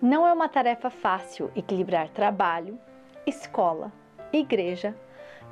[0.00, 2.78] Não é uma tarefa fácil equilibrar trabalho,
[3.26, 3.90] escola,
[4.32, 4.94] igreja,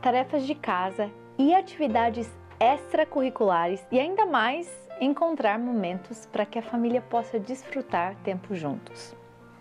[0.01, 2.31] tarefas de casa e atividades
[2.61, 4.71] extracurriculares e ainda mais
[5.01, 9.17] encontrar momentos para que a família possa desfrutar tempo juntos.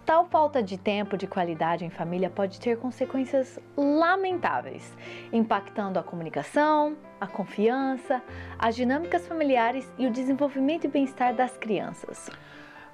[0.05, 4.96] Tal falta de tempo de qualidade em família pode ter consequências lamentáveis,
[5.33, 8.22] impactando a comunicação, a confiança,
[8.60, 12.29] as dinâmicas familiares e o desenvolvimento e bem-estar das crianças.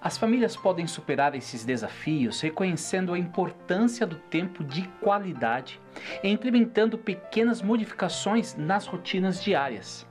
[0.03, 5.79] As famílias podem superar esses desafios reconhecendo a importância do tempo de qualidade
[6.23, 10.07] e implementando pequenas modificações nas rotinas diárias.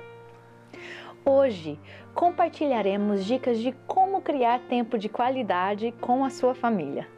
[1.25, 1.77] Hoje
[2.15, 7.09] compartilharemos dicas de como criar tempo de qualidade com a sua família.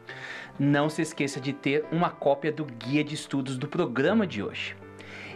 [0.57, 4.75] Não se esqueça de ter uma cópia do guia de estudos do programa de hoje.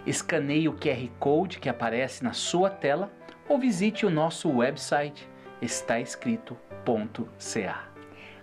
[0.07, 3.12] Escaneie o QR Code que aparece na sua tela
[3.48, 5.29] ou visite o nosso website
[5.61, 7.84] estaescrito.ca.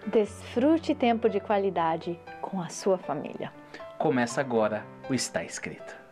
[0.07, 3.53] Desfrute tempo de qualidade com a sua família.
[3.99, 6.04] Começa agora o Está Escrito.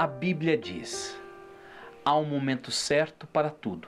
[0.00, 1.20] A Bíblia diz:
[2.02, 3.86] há um momento certo para tudo,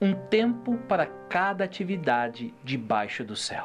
[0.00, 3.64] um tempo para cada atividade debaixo do céu.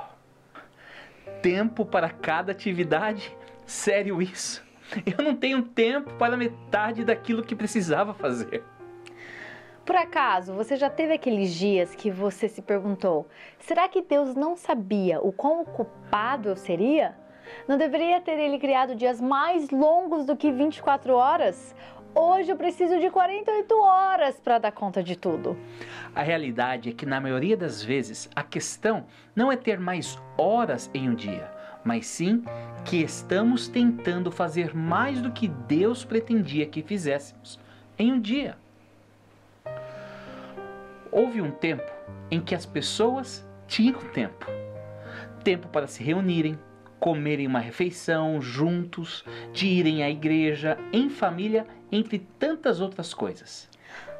[1.41, 3.36] Tempo para cada atividade?
[3.66, 4.63] Sério isso?
[5.17, 8.63] Eu não tenho tempo para metade daquilo que precisava fazer.
[9.83, 13.27] Por acaso, você já teve aqueles dias que você se perguntou:
[13.58, 17.15] será que Deus não sabia o quão ocupado eu seria?
[17.67, 21.76] Não deveria ter ele criado dias mais longos do que 24 horas?
[22.14, 25.58] Hoje eu preciso de 48 horas para dar conta de tudo.
[26.14, 30.89] A realidade é que, na maioria das vezes, a questão não é ter mais horas
[30.94, 31.52] em um dia,
[31.83, 32.44] mas sim
[32.86, 37.60] que estamos tentando fazer mais do que Deus pretendia que fizéssemos
[38.00, 38.58] em um dia.
[41.12, 41.92] Houve um tempo
[42.32, 44.45] em que as pessoas tinham tempo
[45.45, 46.58] tempo para se reunirem,
[47.05, 49.23] comerem uma refeição juntos,
[49.54, 53.70] de irem à igreja, em família, entre tantas outras coisas.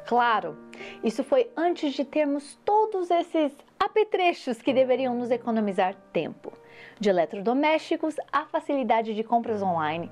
[0.06, 0.56] Claro,
[1.02, 6.52] isso foi antes de termos todos esses apetrechos que deveriam nos economizar tempo.
[7.00, 10.08] De eletrodomésticos à facilidade de compras online,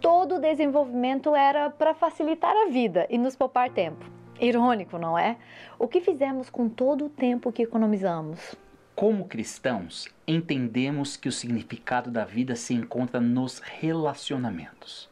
[0.00, 4.04] todo o desenvolvimento era para facilitar a vida e nos poupar tempo.
[4.40, 5.36] Irônico, não é?
[5.78, 8.56] O que fizemos com todo o tempo que economizamos?
[8.96, 15.06] Como cristãos, entendemos que o significado da vida se encontra nos relacionamentos,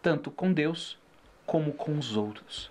[0.00, 0.96] tanto com Deus
[1.44, 2.70] como com os outros.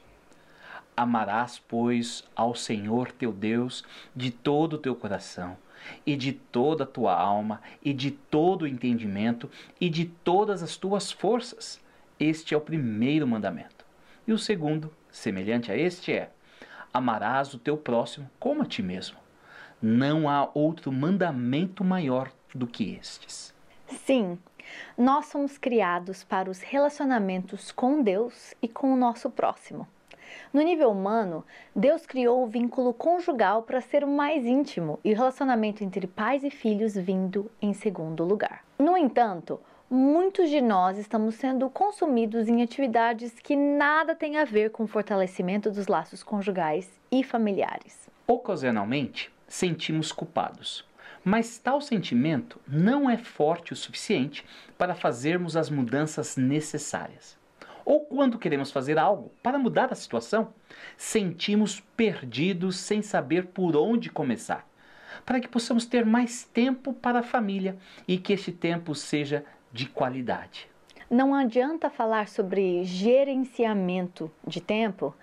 [0.95, 3.83] Amarás, pois, ao Senhor teu Deus
[4.15, 5.57] de todo o teu coração,
[6.05, 10.77] e de toda a tua alma, e de todo o entendimento, e de todas as
[10.77, 11.81] tuas forças.
[12.17, 13.85] Este é o primeiro mandamento.
[14.25, 16.31] E o segundo, semelhante a este, é:
[16.93, 19.22] amarás o teu próximo como a ti mesmo.
[19.85, 23.53] Não há outro mandamento maior do que estes.
[23.85, 24.39] Sim,
[24.97, 29.85] nós somos criados para os relacionamentos com Deus e com o nosso próximo.
[30.53, 31.43] No nível humano,
[31.75, 36.45] Deus criou o vínculo conjugal para ser o mais íntimo e o relacionamento entre pais
[36.45, 38.63] e filhos vindo em segundo lugar.
[38.79, 44.71] No entanto, muitos de nós estamos sendo consumidos em atividades que nada têm a ver
[44.71, 48.07] com o fortalecimento dos laços conjugais e familiares.
[48.25, 50.83] Ocasionalmente, sentimos culpados.
[51.23, 54.43] Mas tal sentimento não é forte o suficiente
[54.79, 57.37] para fazermos as mudanças necessárias.
[57.85, 60.51] Ou quando queremos fazer algo para mudar a situação,
[60.97, 64.67] sentimos perdidos sem saber por onde começar,
[65.23, 67.77] para que possamos ter mais tempo para a família
[68.07, 70.67] e que este tempo seja de qualidade.
[71.11, 75.13] Não adianta falar sobre gerenciamento de tempo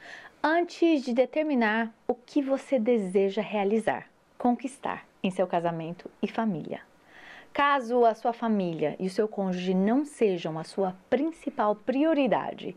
[0.41, 4.10] antes de determinar o que você deseja realizar
[4.41, 6.81] conquistar em seu casamento e família.
[7.53, 12.75] Caso a sua família e o seu cônjuge não sejam a sua principal prioridade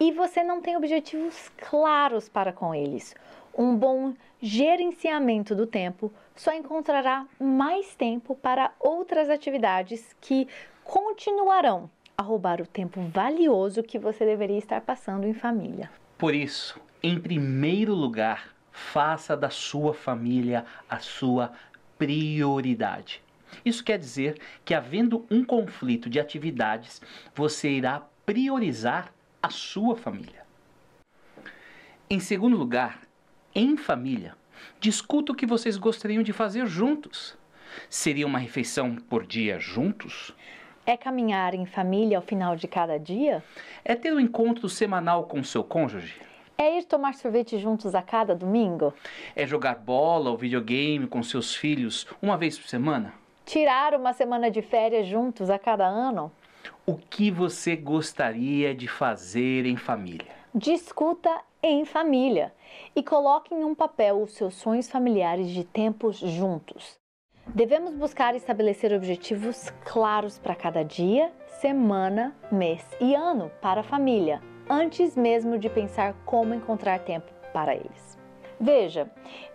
[0.00, 3.14] e você não tem objetivos claros para com eles,
[3.56, 4.12] um bom
[4.42, 10.48] gerenciamento do tempo só encontrará mais tempo para outras atividades que
[10.82, 15.88] continuarão a roubar o tempo valioso que você deveria estar passando em família.
[16.16, 21.52] Por isso, em primeiro lugar, faça da sua família a sua
[21.98, 23.20] prioridade.
[23.64, 27.02] Isso quer dizer que, havendo um conflito de atividades,
[27.34, 30.46] você irá priorizar a sua família.
[32.08, 33.00] Em segundo lugar,
[33.54, 34.34] em família,
[34.80, 37.36] discuta o que vocês gostariam de fazer juntos.
[37.90, 40.34] Seria uma refeição por dia juntos?
[40.86, 43.42] É caminhar em família ao final de cada dia?
[43.84, 46.28] É ter um encontro semanal com seu cônjuge?
[46.60, 48.92] É ir tomar sorvete juntos a cada domingo?
[49.36, 53.14] É jogar bola ou videogame com seus filhos uma vez por semana?
[53.46, 56.32] Tirar uma semana de férias juntos a cada ano?
[56.84, 60.32] O que você gostaria de fazer em família?
[60.52, 61.30] Discuta
[61.62, 62.52] em família
[62.96, 66.98] e coloque em um papel os seus sonhos familiares de tempos juntos.
[67.46, 71.30] Devemos buscar estabelecer objetivos claros para cada dia,
[71.60, 77.74] semana, mês e ano para a família, antes mesmo de pensar como encontrar tempo para
[77.74, 78.18] eles.
[78.60, 79.08] Veja,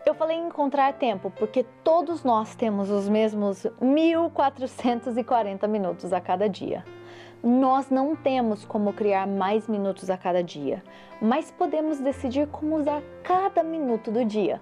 [0.05, 6.47] eu falei em encontrar tempo porque todos nós temos os mesmos 1440 minutos a cada
[6.47, 6.85] dia.
[7.43, 10.81] Nós não temos como criar mais minutos a cada dia,
[11.21, 14.61] mas podemos decidir como usar cada minuto do dia.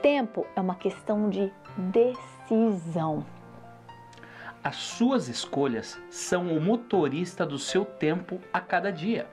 [0.00, 3.26] Tempo é uma questão de decisão.
[4.62, 9.28] As suas escolhas são o motorista do seu tempo a cada dia.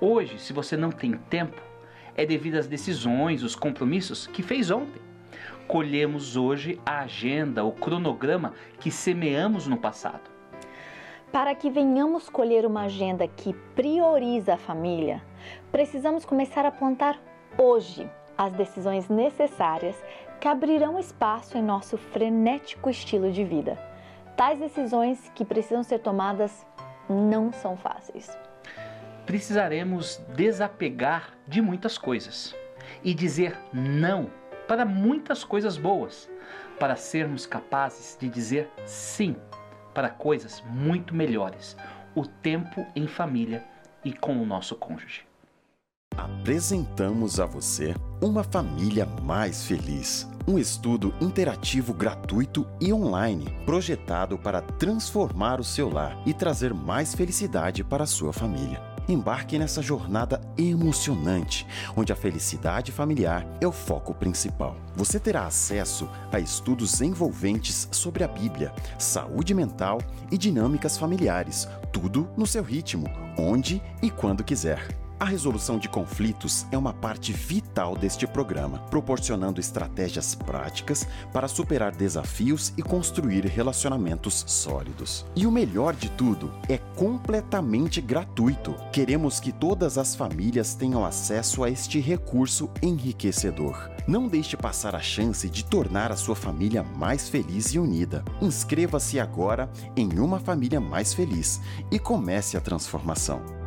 [0.00, 1.60] Hoje, se você não tem tempo,
[2.16, 5.02] é devido às decisões, os compromissos que fez ontem.
[5.66, 10.30] Colhemos hoje a agenda, o cronograma que semeamos no passado.
[11.32, 15.20] Para que venhamos colher uma agenda que prioriza a família,
[15.72, 17.20] precisamos começar a plantar
[17.58, 19.96] hoje as decisões necessárias
[20.40, 23.76] que abrirão espaço em nosso frenético estilo de vida.
[24.36, 26.64] Tais decisões que precisam ser tomadas
[27.08, 28.30] não são fáceis.
[29.28, 32.56] Precisaremos desapegar de muitas coisas
[33.04, 34.30] e dizer não
[34.66, 36.30] para muitas coisas boas,
[36.80, 39.36] para sermos capazes de dizer sim
[39.92, 41.76] para coisas muito melhores,
[42.14, 43.62] o tempo em família
[44.02, 45.26] e com o nosso cônjuge.
[46.16, 54.62] Apresentamos a você Uma Família Mais Feliz, um estudo interativo gratuito e online, projetado para
[54.62, 58.96] transformar o seu lar e trazer mais felicidade para a sua família.
[59.08, 61.66] Embarque nessa jornada emocionante,
[61.96, 64.76] onde a felicidade familiar é o foco principal.
[64.94, 69.98] Você terá acesso a estudos envolventes sobre a Bíblia, saúde mental
[70.30, 73.06] e dinâmicas familiares, tudo no seu ritmo,
[73.38, 74.86] onde e quando quiser.
[75.20, 81.90] A resolução de conflitos é uma parte vital deste programa, proporcionando estratégias práticas para superar
[81.90, 85.26] desafios e construir relacionamentos sólidos.
[85.34, 88.76] E o melhor de tudo, é completamente gratuito.
[88.92, 93.90] Queremos que todas as famílias tenham acesso a este recurso enriquecedor.
[94.06, 98.24] Não deixe passar a chance de tornar a sua família mais feliz e unida.
[98.40, 101.60] Inscreva-se agora em Uma Família Mais Feliz
[101.90, 103.57] e comece a transformação.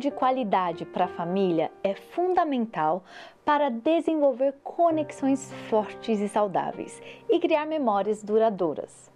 [0.00, 3.04] De qualidade para a família é fundamental
[3.44, 9.10] para desenvolver conexões fortes e saudáveis e criar memórias duradouras.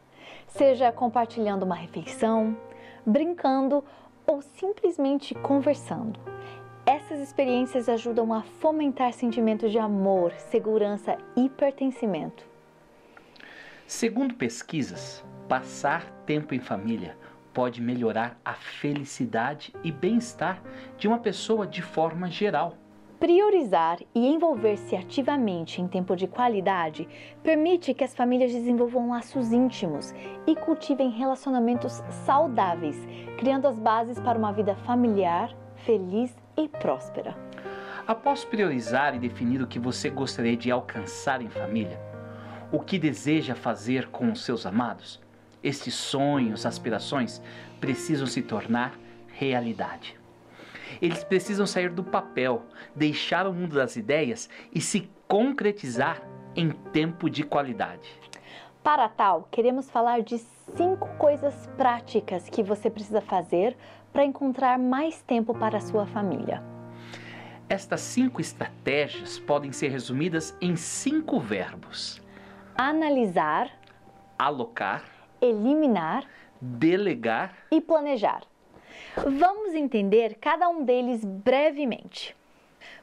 [0.46, 2.56] Seja compartilhando uma refeição,
[3.04, 3.82] brincando
[4.26, 6.20] ou simplesmente conversando.
[6.86, 12.44] Essas experiências ajudam a fomentar sentimentos de amor, segurança e pertencimento.
[13.86, 17.16] Segundo pesquisas, passar tempo em família
[17.54, 20.60] pode melhorar a felicidade e bem-estar
[20.98, 22.76] de uma pessoa de forma geral.
[23.20, 27.08] Priorizar e envolver-se ativamente em tempo de qualidade
[27.42, 30.12] permite que as famílias desenvolvam laços íntimos
[30.46, 32.98] e cultivem relacionamentos saudáveis,
[33.38, 35.56] criando as bases para uma vida familiar,
[35.86, 37.34] feliz e próspera.
[38.06, 41.98] Após priorizar e definir o que você gostaria de alcançar em família,
[42.70, 45.23] o que deseja fazer com os seus amados,
[45.64, 47.40] estes sonhos, aspirações
[47.80, 50.16] precisam se tornar realidade.
[51.00, 52.62] Eles precisam sair do papel,
[52.94, 56.22] deixar o mundo das ideias e se concretizar
[56.54, 58.08] em tempo de qualidade.
[58.82, 60.38] Para tal, queremos falar de
[60.76, 63.76] cinco coisas práticas que você precisa fazer
[64.12, 66.62] para encontrar mais tempo para a sua família.
[67.68, 72.22] Estas cinco estratégias podem ser resumidas em cinco verbos:
[72.76, 73.70] analisar,
[74.38, 75.13] alocar,
[75.44, 76.24] eliminar,
[76.60, 78.42] delegar e planejar.
[79.16, 82.36] Vamos entender cada um deles brevemente.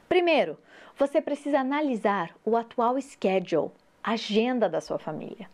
[0.08, 0.58] Primeiro,
[0.98, 3.70] você precisa analisar o atual schedule,
[4.02, 5.48] agenda da sua família.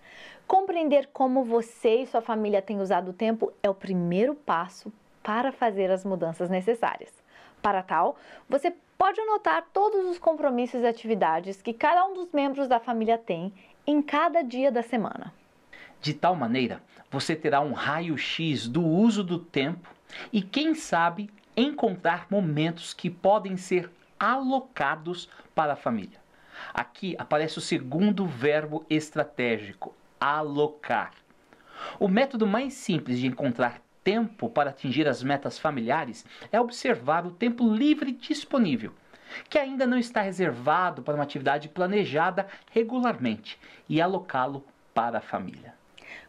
[0.47, 4.93] Compreender como você e sua família têm usado o tempo é o primeiro passo
[5.23, 7.13] para fazer as mudanças necessárias.
[7.61, 8.17] Para tal,
[8.49, 13.19] você pode anotar todos os compromissos e atividades que cada um dos membros da família
[13.19, 13.53] tem
[13.87, 15.33] em cada dia da semana.
[16.01, 19.93] De tal maneira, você terá um raio-x do uso do tempo
[20.33, 26.21] e, quem sabe, encontrar momentos que podem ser alocados para a família.
[26.73, 31.13] Aqui aparece o segundo verbo estratégico, alocar.
[31.99, 37.31] O método mais simples de encontrar tempo para atingir as metas familiares é observar o
[37.31, 38.93] tempo livre disponível,
[39.49, 44.65] que ainda não está reservado para uma atividade planejada regularmente, e alocá-lo
[44.95, 45.78] para a família.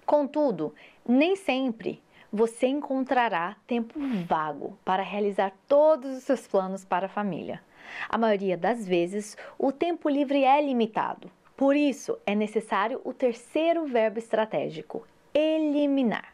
[0.09, 0.73] Contudo,
[1.07, 2.01] nem sempre
[2.33, 7.61] você encontrará tempo vago para realizar todos os seus planos para a família.
[8.09, 11.29] A maioria das vezes, o tempo livre é limitado.
[11.55, 16.33] Por isso, é necessário o terceiro verbo estratégico: eliminar.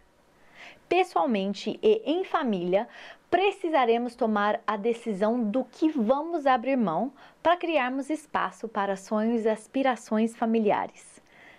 [0.88, 2.88] Pessoalmente e em família,
[3.30, 7.12] precisaremos tomar a decisão do que vamos abrir mão
[7.44, 11.15] para criarmos espaço para sonhos e aspirações familiares.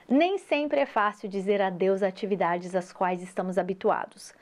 [0.08, 4.32] Nem sempre é fácil dizer adeus a atividades às quais estamos habituados.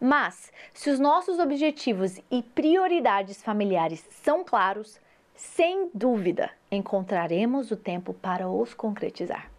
[0.00, 4.98] Mas, se os nossos objetivos e prioridades familiares são claros,
[5.34, 9.50] sem dúvida encontraremos o tempo para os concretizar.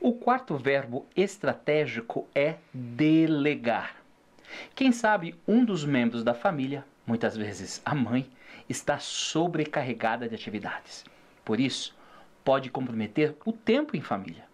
[0.00, 3.96] O quarto verbo estratégico é delegar.
[4.74, 8.26] Quem sabe um dos membros da família, muitas vezes a mãe,
[8.66, 11.04] está sobrecarregada de atividades.
[11.44, 11.94] Por isso,
[12.42, 14.49] pode comprometer o tempo em família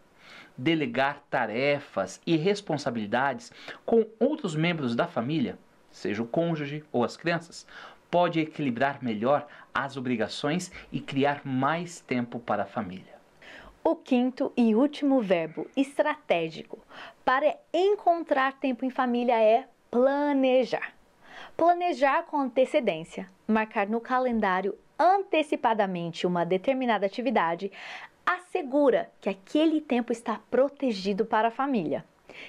[0.57, 3.53] delegar tarefas e responsabilidades
[3.85, 5.59] com outros membros da família,
[5.91, 7.67] seja o cônjuge ou as crianças,
[8.11, 13.17] pode equilibrar melhor as obrigações e criar mais tempo para a família.
[13.85, 16.79] O quinto e último verbo estratégico
[17.25, 20.93] para encontrar tempo em família é planejar.
[21.57, 27.71] Planejar com antecedência, marcar no calendário antecipadamente uma determinada atividade,
[28.27, 32.05] assegura que aquele tempo está protegido para a família.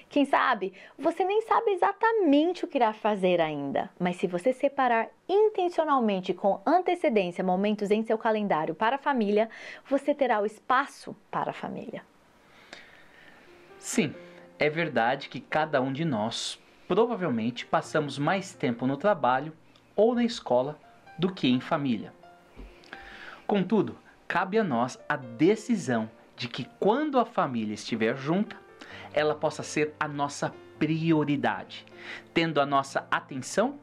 [0.09, 5.07] Quem sabe, você nem sabe exatamente o que irá fazer ainda, mas se você separar
[5.29, 9.49] intencionalmente com antecedência momentos em seu calendário para a família,
[9.87, 12.03] você terá o espaço para a família.
[13.79, 14.13] Sim,
[14.59, 19.53] é verdade que cada um de nós provavelmente passamos mais tempo no trabalho
[19.95, 20.79] ou na escola
[21.17, 22.13] do que em família.
[23.45, 28.55] Contudo, cabe a nós a decisão de que quando a família estiver junta,
[29.13, 31.85] ela possa ser a nossa prioridade,
[32.33, 33.79] tendo a nossa atenção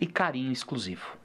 [0.00, 1.16] e carinho exclusivo.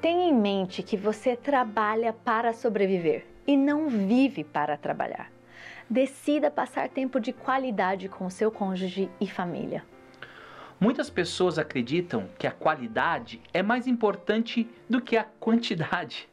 [0.00, 5.32] Tenha em mente que você trabalha para sobreviver e não vive para trabalhar.
[5.88, 9.84] Decida passar tempo de qualidade com seu cônjuge e família.
[10.78, 16.28] Muitas pessoas acreditam que a qualidade é mais importante do que a quantidade.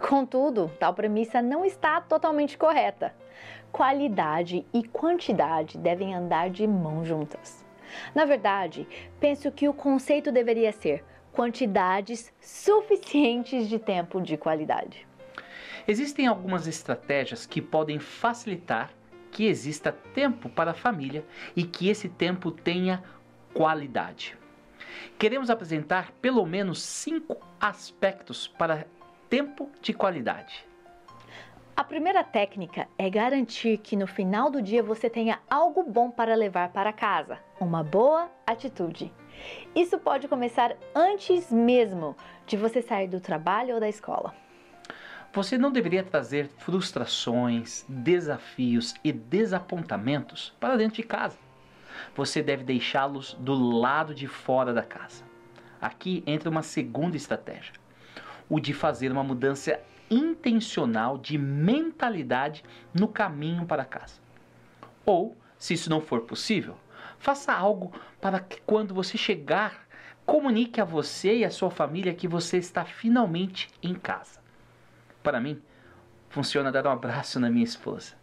[0.00, 3.14] Contudo, tal premissa não está totalmente correta.
[3.70, 7.64] Qualidade e quantidade devem andar de mãos juntas.
[8.14, 8.86] Na verdade,
[9.20, 15.06] penso que o conceito deveria ser quantidades suficientes de tempo de qualidade.
[15.86, 18.90] Existem algumas estratégias que podem facilitar
[19.30, 23.02] que exista tempo para a família e que esse tempo tenha
[23.54, 24.36] qualidade.
[25.18, 28.86] Queremos apresentar pelo menos cinco aspectos para
[29.28, 30.66] tempo de qualidade.
[31.76, 36.34] A primeira técnica é garantir que no final do dia você tenha algo bom para
[36.34, 39.12] levar para casa, uma boa atitude.
[39.76, 42.16] Isso pode começar antes mesmo
[42.46, 44.34] de você sair do trabalho ou da escola.
[45.32, 51.38] Você não deveria trazer frustrações, desafios e desapontamentos para dentro de casa.
[52.16, 55.22] Você deve deixá-los do lado de fora da casa.
[55.80, 57.72] Aqui entra uma segunda estratégia
[58.48, 62.64] o de fazer uma mudança intencional de mentalidade
[62.94, 64.20] no caminho para casa.
[65.04, 66.76] Ou, se isso não for possível,
[67.18, 69.86] faça algo para que quando você chegar,
[70.24, 74.40] comunique a você e a sua família que você está finalmente em casa.
[75.22, 75.60] Para mim,
[76.28, 78.14] funciona dar um abraço na minha esposa.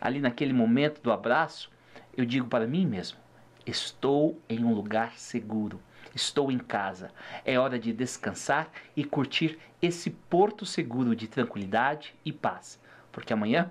[0.00, 1.70] Ali naquele momento do abraço,
[2.16, 3.18] eu digo para mim mesmo:
[3.66, 5.80] estou em um lugar seguro
[6.14, 7.10] Estou em casa.
[7.44, 12.80] É hora de descansar e curtir esse porto seguro de tranquilidade e paz,
[13.12, 13.70] porque amanhã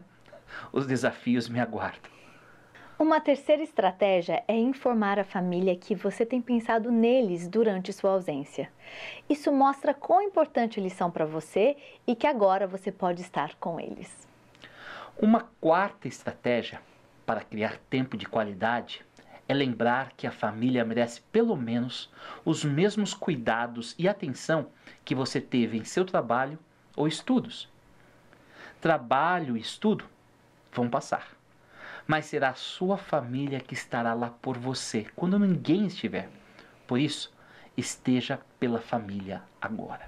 [0.71, 2.11] os desafios me aguardam.
[2.97, 8.69] Uma terceira estratégia é informar a família que você tem pensado neles durante sua ausência.
[9.29, 13.79] Isso mostra quão importante eles são para você e que agora você pode estar com
[13.79, 14.27] eles.
[15.17, 16.81] Uma quarta estratégia
[17.25, 19.05] para criar tempo de qualidade
[19.49, 22.07] é lembrar que a família merece pelo menos
[22.45, 24.67] os mesmos cuidados e atenção
[25.03, 26.59] que você teve em seu trabalho
[26.95, 27.67] ou estudos.
[28.79, 30.05] Trabalho e estudo
[30.71, 31.35] vão passar,
[32.05, 36.29] mas será a sua família que estará lá por você quando ninguém estiver.
[36.85, 37.33] Por isso,
[37.75, 40.07] esteja pela família agora.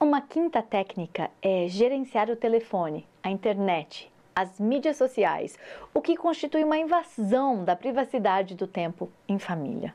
[0.00, 5.58] Uma quinta técnica é gerenciar o telefone, a internet as mídias sociais,
[5.92, 9.94] o que constitui uma invasão da privacidade do tempo em família.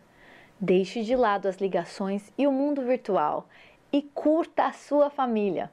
[0.60, 3.48] Deixe de lado as ligações e o mundo virtual
[3.92, 5.72] e curta a sua família.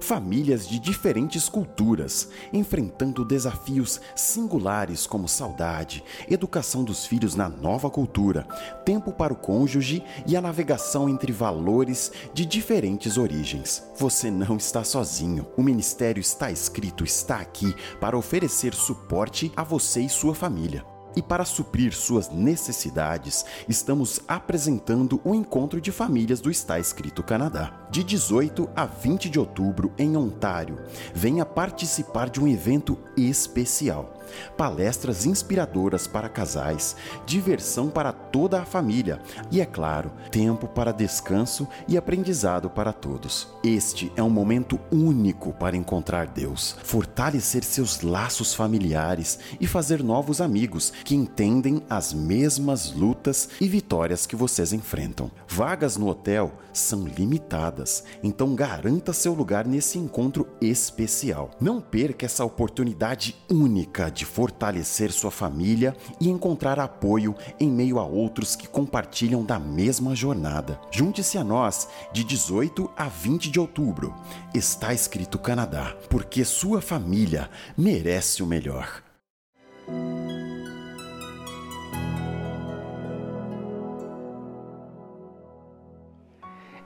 [0.00, 8.46] Famílias de diferentes culturas, enfrentando desafios singulares como saudade, educação dos filhos na nova cultura,
[8.84, 13.82] tempo para o cônjuge e a navegação entre valores de diferentes origens.
[13.96, 15.46] Você não está sozinho.
[15.56, 20.84] O Ministério Está Escrito está aqui para oferecer suporte a você e sua família.
[21.16, 27.83] E para suprir suas necessidades, estamos apresentando o Encontro de Famílias do Está Escrito Canadá.
[27.94, 30.80] De 18 a 20 de outubro, em Ontário,
[31.14, 34.14] venha participar de um evento especial
[34.56, 36.96] palestras inspiradoras para casais,
[37.26, 39.20] diversão para toda a família
[39.50, 43.48] e, é claro, tempo para descanso e aprendizado para todos.
[43.62, 50.40] Este é um momento único para encontrar Deus, fortalecer seus laços familiares e fazer novos
[50.40, 55.30] amigos que entendem as mesmas lutas e vitórias que vocês enfrentam.
[55.48, 57.83] Vagas no hotel são limitadas,
[58.22, 61.50] então garanta seu lugar nesse encontro especial.
[61.60, 68.04] Não perca essa oportunidade única de fortalecer sua família e encontrar apoio em meio a
[68.04, 70.80] outros que compartilham da mesma jornada.
[70.90, 74.14] Junte-se a nós de 18 a 20 de outubro.
[74.54, 79.03] Está escrito Canadá, porque sua família merece o melhor.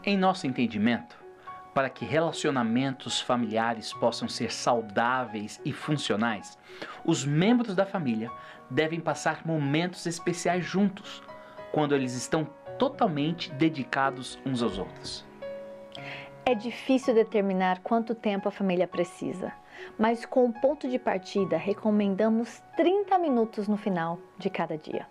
[0.05, 1.19] Em nosso entendimento,
[1.75, 6.57] para que relacionamentos familiares possam ser saudáveis e funcionais,
[7.05, 8.31] os membros da família
[8.71, 11.23] devem passar momentos especiais juntos,
[11.73, 15.27] quando eles estão totalmente dedicados uns aos outros.
[16.47, 19.53] É difícil determinar quanto tempo a família precisa,
[19.99, 25.07] mas com o ponto de partida recomendamos 30 minutos no final de cada dia.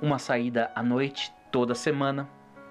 [0.00, 2.28] Uma saída à noite toda semana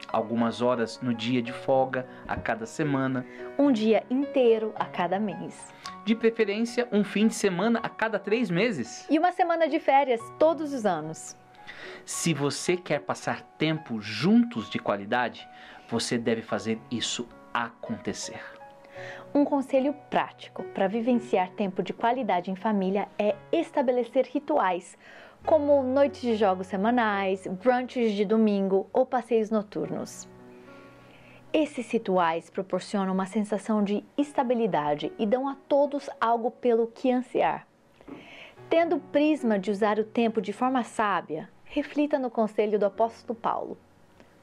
[0.08, 3.26] algumas horas no dia de folga a cada semana,
[3.58, 5.74] um dia inteiro a cada mês.
[6.06, 9.08] De preferência, um fim de semana a cada três meses.
[9.10, 11.36] E uma semana de férias todos os anos.
[12.06, 15.48] Se você quer passar tempo juntos de qualidade,
[15.88, 18.42] você deve fazer isso acontecer.
[19.34, 24.98] Um conselho prático para vivenciar tempo de qualidade em família é estabelecer rituais
[25.46, 30.28] como noites de jogos semanais, brunches de domingo ou passeios noturnos.
[31.52, 37.68] Esses rituais proporcionam uma sensação de estabilidade e dão a todos algo pelo que ansiar.
[38.70, 43.38] Tendo o prisma de usar o tempo de forma sábia, reflita no conselho do apóstolo
[43.38, 43.78] Paulo.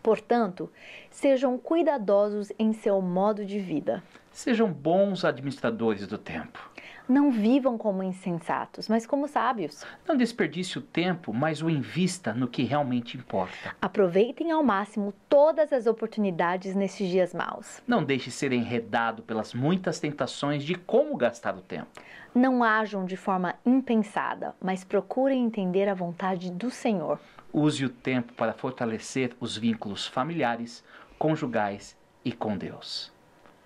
[0.03, 0.71] Portanto,
[1.11, 4.03] sejam cuidadosos em seu modo de vida.
[4.31, 6.71] Sejam bons administradores do tempo.
[7.11, 9.85] Não vivam como insensatos, mas como sábios.
[10.07, 13.75] Não desperdice o tempo, mas o invista no que realmente importa.
[13.83, 17.83] Aproveitem ao máximo todas as oportunidades nesses dias maus.
[17.85, 21.89] Não deixe ser enredado pelas muitas tentações de como gastar o tempo.
[22.33, 27.19] Não ajam de forma impensada, mas procurem entender a vontade do Senhor.
[27.53, 30.85] Use o tempo para fortalecer os vínculos familiares,
[31.19, 33.13] conjugais e com Deus.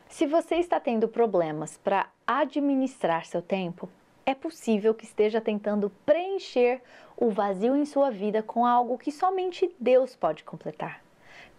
[0.08, 3.88] Se você está tendo problemas para administrar seu tempo,
[4.24, 6.80] é possível que esteja tentando preencher
[7.16, 11.02] o vazio em sua vida com algo que somente Deus pode completar.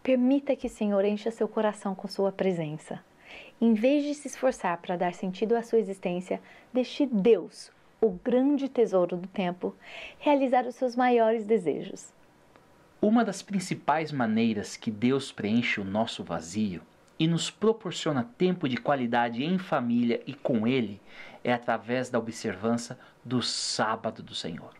[0.02, 3.04] Permita que o Senhor encha seu coração com sua presença.
[3.62, 6.42] Em vez de se esforçar para dar sentido à sua existência,
[6.74, 9.76] deixe Deus, o grande tesouro do tempo,
[10.20, 12.14] realizar os seus maiores desejos.
[13.02, 16.82] Uma das principais maneiras que Deus preenche o nosso vazio
[17.18, 21.02] e nos proporciona tempo de qualidade em família e com Ele
[21.44, 24.74] é através da observância do sábado do Senhor.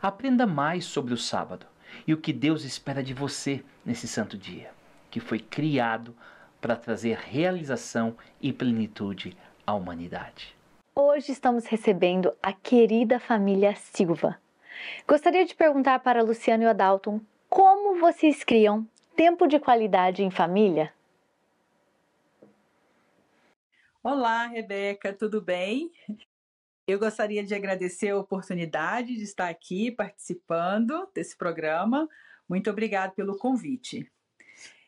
[0.00, 1.66] Aprenda mais sobre o sábado
[2.06, 4.70] e o que Deus espera de você nesse santo dia,
[5.10, 6.14] que foi criado
[6.60, 9.36] para trazer realização e plenitude
[9.66, 10.54] à humanidade.
[10.94, 14.38] Hoje estamos recebendo a querida família Silva.
[15.06, 18.86] Gostaria de perguntar para Luciano e Adalton como vocês criam
[19.16, 20.92] tempo de qualidade em família?
[24.02, 25.92] Olá, Rebeca, tudo bem?
[26.86, 32.08] Eu gostaria de agradecer a oportunidade de estar aqui participando desse programa.
[32.48, 34.10] Muito obrigada pelo convite.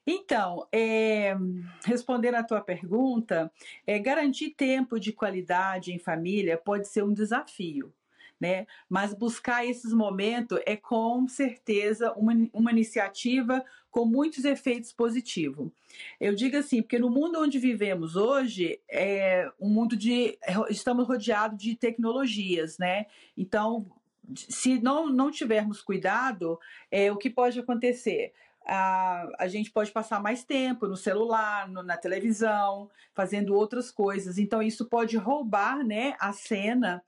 [0.07, 1.37] Então, é,
[1.85, 3.53] respondendo à tua pergunta,
[3.87, 7.93] é, garantir tempo de qualidade em família pode ser um desafio.
[8.41, 8.67] Né?
[8.89, 15.71] Mas buscar esses momentos é com certeza uma, uma iniciativa com muitos efeitos positivos.
[16.19, 20.37] Eu digo assim, porque no mundo onde vivemos hoje é um mundo de
[20.71, 23.07] estamos rodeados de tecnologias, né?
[23.37, 23.87] Então,
[24.35, 26.59] se não, não tivermos cuidado,
[26.91, 28.33] é o que pode acontecer?
[28.67, 34.39] a, a gente pode passar mais tempo no celular, no, na televisão, fazendo outras coisas.
[34.39, 37.03] Então, isso pode roubar né, a cena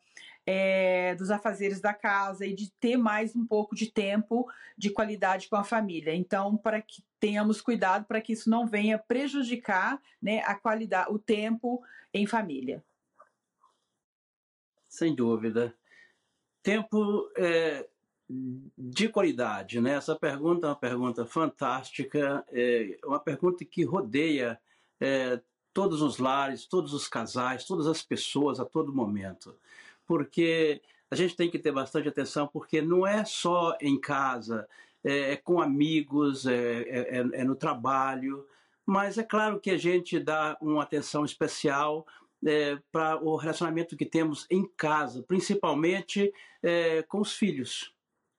[0.47, 5.49] é, dos afazeres da casa e de ter mais um pouco de tempo de qualidade
[5.49, 6.15] com a família.
[6.15, 11.19] Então, para que tenhamos cuidado para que isso não venha prejudicar né, a qualidade, o
[11.19, 12.85] tempo em família.
[14.89, 15.75] Sem dúvida.
[16.63, 17.89] Tempo é,
[18.29, 19.95] de qualidade, né?
[19.95, 24.61] Essa pergunta é uma pergunta fantástica, é uma pergunta que rodeia
[25.01, 25.41] é,
[25.73, 29.57] todos os lares, todos os casais, todas as pessoas a todo momento,
[30.07, 34.69] porque a gente tem que ter bastante atenção, porque não é só em casa,
[35.03, 38.47] é, é com amigos, é, é, é, é no trabalho,
[38.87, 42.07] mas é claro que a gente dá uma atenção especial
[42.47, 47.95] é, para o relacionamento que temos em casa, principalmente é, com os filhos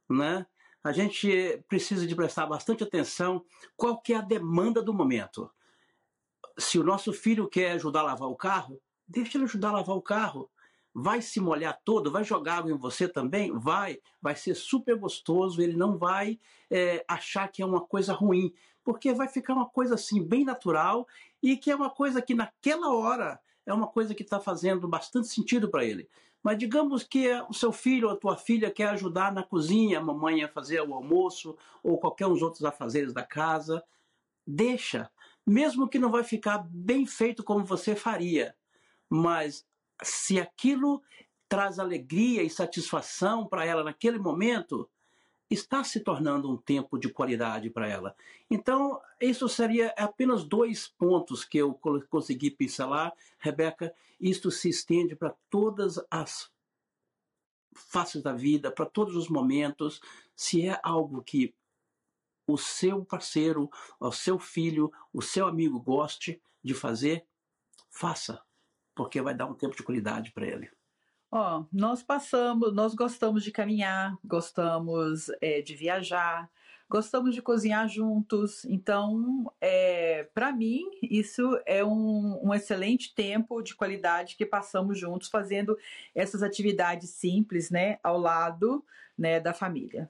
[0.10, 0.46] né?
[0.84, 3.44] A gente precisa de prestar bastante atenção
[3.76, 5.50] qual que é a demanda do momento.
[6.58, 9.96] Se o nosso filho quer ajudar a lavar o carro, deixa ele ajudar a lavar
[9.96, 10.50] o carro.
[10.98, 13.52] Vai se molhar todo, vai jogar água em você também?
[13.52, 16.40] Vai, vai ser super gostoso, ele não vai
[16.72, 21.06] é, achar que é uma coisa ruim, porque vai ficar uma coisa assim bem natural
[21.44, 25.28] e que é uma coisa que naquela hora é uma coisa que está fazendo bastante
[25.28, 26.08] sentido para ele.
[26.42, 30.04] Mas digamos que o seu filho ou a tua filha quer ajudar na cozinha, a
[30.04, 33.84] mamãe a fazer o almoço ou qualquer uns outros afazeres da casa,
[34.48, 35.10] deixa,
[35.46, 38.56] mesmo que não vai ficar bem feito como você faria,
[39.10, 39.66] mas
[40.04, 41.02] se aquilo
[41.48, 44.90] traz alegria e satisfação para ela naquele momento,
[45.50, 48.16] está se tornando um tempo de qualidade para ela.
[48.50, 51.74] Então, isso seria apenas dois pontos que eu
[52.10, 53.94] consegui pincelar, Rebeca.
[54.20, 56.52] Isto se estende para todas as
[57.74, 60.02] faces da vida, para todos os momentos.
[60.36, 61.54] Se é algo que
[62.48, 67.26] o seu parceiro, o seu filho, o seu amigo goste de fazer,
[67.90, 68.42] faça,
[68.96, 70.70] porque vai dar um tempo de qualidade para ele.
[71.32, 76.50] Ó, nós passamos, nós gostamos de caminhar, gostamos é, de viajar,
[76.90, 78.64] gostamos de cozinhar juntos.
[78.66, 85.28] Então, é, para mim, isso é um, um, excelente tempo de qualidade que passamos juntos
[85.28, 85.78] fazendo
[86.14, 88.84] essas atividades simples, né, ao lado,
[89.18, 90.10] né, da família.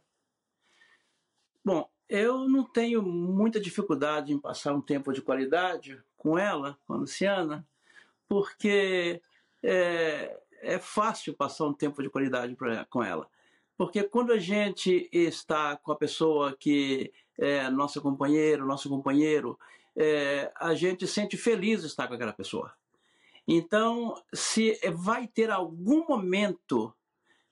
[1.63, 6.93] Bom, eu não tenho muita dificuldade em passar um tempo de qualidade com ela, com
[6.93, 7.65] a Luciana,
[8.27, 9.21] porque
[9.63, 13.27] é, é fácil passar um tempo de qualidade pra, com ela.
[13.77, 19.59] Porque quando a gente está com a pessoa que é nosso companheiro, nosso companheiro,
[19.95, 22.73] é, a gente sente feliz estar com aquela pessoa.
[23.47, 26.93] Então, se vai ter algum momento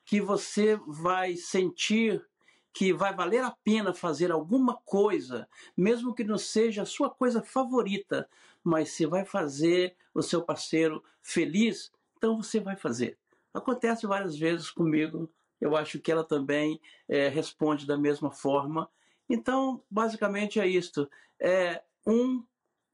[0.06, 2.26] que você vai sentir
[2.74, 7.44] que vai valer a pena fazer alguma coisa, mesmo que não seja a sua coisa
[7.44, 8.28] favorita,
[8.64, 13.18] mas se vai fazer o seu parceiro feliz, então você vai fazer.
[13.54, 18.90] Acontece várias vezes comigo, eu acho que ela também é, responde da mesma forma.
[19.30, 22.44] Então, basicamente é isto: é um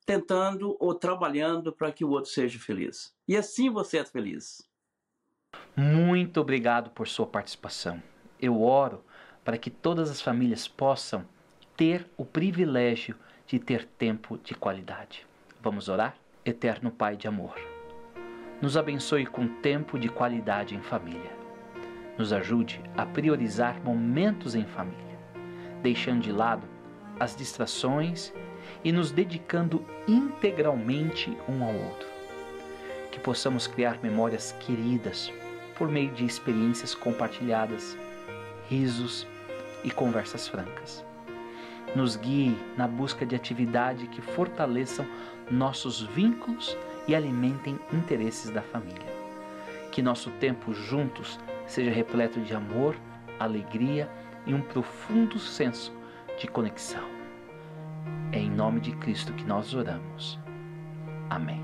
[0.05, 3.13] tentando ou trabalhando para que o outro seja feliz.
[3.27, 4.67] E assim você é feliz.
[5.75, 8.01] Muito obrigado por sua participação.
[8.39, 9.03] Eu oro
[9.43, 11.27] para que todas as famílias possam
[11.77, 13.15] ter o privilégio
[13.47, 15.28] de ter tempo de qualidade.
[15.61, 16.15] Vamos orar?
[16.45, 17.55] Eterno Pai de amor
[18.61, 21.31] nos abençoe com tempo de qualidade em família.
[22.17, 25.17] Nos ajude a priorizar momentos em família,
[25.81, 26.67] deixando de lado
[27.17, 28.33] as distrações
[28.83, 32.07] e nos dedicando integralmente um ao outro.
[33.11, 35.31] Que possamos criar memórias queridas
[35.77, 37.97] por meio de experiências compartilhadas,
[38.67, 39.25] risos
[39.85, 41.05] e conversas francas.
[41.95, 45.07] Nos guie na busca de atividade que fortaleçam
[45.51, 49.09] nossos vínculos e alimentem interesses da família.
[49.91, 52.95] Que nosso tempo juntos seja repleto de amor,
[53.39, 54.09] alegria
[54.45, 55.93] e um profundo senso
[56.39, 57.03] de conexão.
[58.31, 60.39] É em nome de Cristo que nós oramos.
[61.29, 61.61] Amém.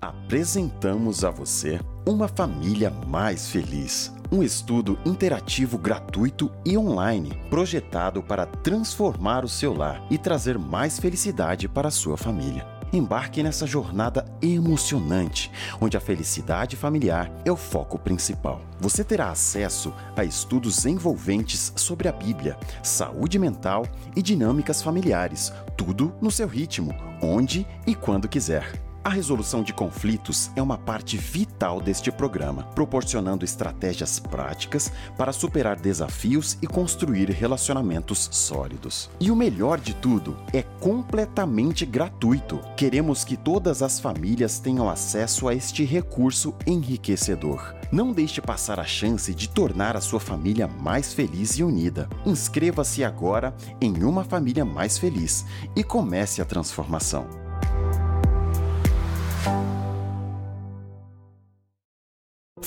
[0.00, 8.46] Apresentamos a você Uma Família Mais Feliz, um estudo interativo gratuito e online, projetado para
[8.46, 12.66] transformar o seu lar e trazer mais felicidade para a sua família.
[12.92, 18.60] Embarque nessa jornada emocionante, onde a felicidade familiar é o foco principal.
[18.80, 26.12] Você terá acesso a estudos envolventes sobre a Bíblia, saúde mental e dinâmicas familiares, tudo
[26.20, 28.89] no seu ritmo, onde e quando quiser.
[29.02, 35.80] A resolução de conflitos é uma parte vital deste programa, proporcionando estratégias práticas para superar
[35.80, 39.08] desafios e construir relacionamentos sólidos.
[39.18, 42.60] E o melhor de tudo, é completamente gratuito.
[42.76, 47.74] Queremos que todas as famílias tenham acesso a este recurso enriquecedor.
[47.90, 52.06] Não deixe passar a chance de tornar a sua família mais feliz e unida.
[52.26, 57.40] Inscreva-se agora em Uma Família Mais Feliz e comece a transformação.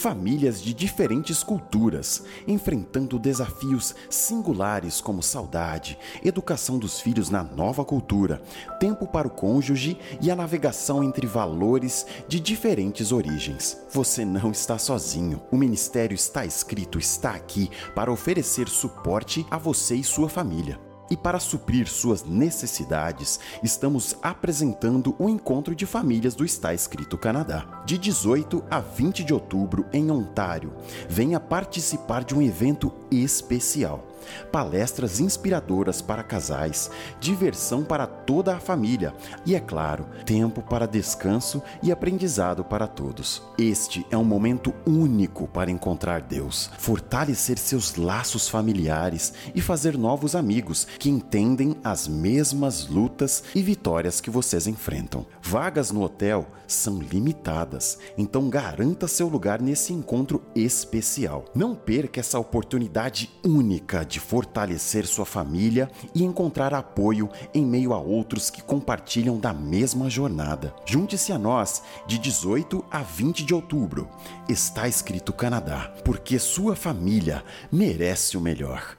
[0.03, 8.41] Famílias de diferentes culturas, enfrentando desafios singulares como saudade, educação dos filhos na nova cultura,
[8.81, 13.77] tempo para o cônjuge e a navegação entre valores de diferentes origens.
[13.91, 15.41] Você não está sozinho.
[15.49, 20.77] O Ministério Está Escrito está aqui para oferecer suporte a você e sua família.
[21.13, 27.83] E para suprir suas necessidades, estamos apresentando o Encontro de Famílias do Está Escrito Canadá,
[27.85, 30.73] de 18 a 20 de outubro em Ontário.
[31.07, 34.07] Venha participar de um evento especial
[34.51, 39.13] palestras inspiradoras para casais, diversão para toda a família
[39.45, 43.41] e, é claro, tempo para descanso e aprendizado para todos.
[43.57, 50.35] Este é um momento único para encontrar Deus, fortalecer seus laços familiares e fazer novos
[50.35, 55.25] amigos que entendem as mesmas lutas e vitórias que vocês enfrentam.
[55.41, 61.45] Vagas no hotel são limitadas, então garanta seu lugar nesse encontro especial.
[61.53, 67.97] Não perca essa oportunidade única de fortalecer sua família e encontrar apoio em meio a
[67.97, 70.71] outros que compartilham da mesma jornada.
[70.85, 74.07] Junte-se a nós de 18 a 20 de outubro.
[74.47, 78.95] Está escrito Canadá, porque sua família merece o melhor.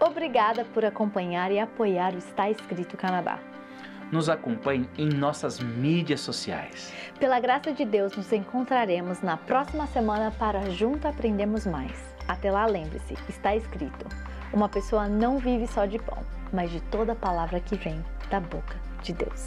[0.00, 3.38] Obrigada por acompanhar e apoiar o Está Escrito Canadá.
[4.10, 6.92] Nos acompanhe em nossas mídias sociais.
[7.20, 12.11] Pela graça de Deus, nos encontraremos na próxima semana para junto aprendermos mais.
[12.28, 14.06] Até lá, lembre-se, está escrito.
[14.52, 16.18] Uma pessoa não vive só de pão,
[16.52, 19.46] mas de toda palavra que vem da boca de Deus.